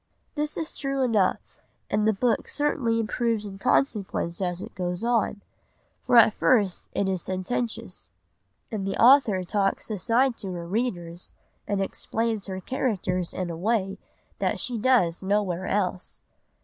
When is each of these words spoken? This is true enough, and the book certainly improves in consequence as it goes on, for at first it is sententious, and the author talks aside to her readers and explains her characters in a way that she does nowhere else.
This 0.33 0.57
is 0.57 0.71
true 0.73 1.03
enough, 1.03 1.59
and 1.87 2.07
the 2.07 2.11
book 2.13 2.47
certainly 2.47 2.99
improves 2.99 3.45
in 3.45 3.59
consequence 3.59 4.41
as 4.41 4.59
it 4.59 4.73
goes 4.73 5.03
on, 5.03 5.43
for 6.01 6.17
at 6.17 6.33
first 6.33 6.87
it 6.93 7.07
is 7.07 7.21
sententious, 7.21 8.11
and 8.71 8.87
the 8.87 8.99
author 8.99 9.43
talks 9.43 9.91
aside 9.91 10.37
to 10.37 10.53
her 10.53 10.65
readers 10.67 11.35
and 11.67 11.79
explains 11.83 12.47
her 12.47 12.59
characters 12.61 13.31
in 13.31 13.51
a 13.51 13.55
way 13.55 13.99
that 14.39 14.59
she 14.59 14.75
does 14.79 15.21
nowhere 15.21 15.67
else. 15.67 16.23